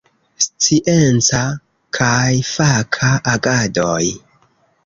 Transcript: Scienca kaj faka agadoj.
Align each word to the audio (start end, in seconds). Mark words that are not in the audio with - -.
Scienca 0.43 1.41
kaj 1.97 2.31
faka 2.53 3.11
agadoj. 3.37 4.05